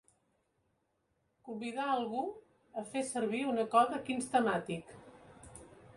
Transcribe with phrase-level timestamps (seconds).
[1.49, 2.23] Convidar algú
[2.83, 5.01] a fer servir una Kodak Instamatic.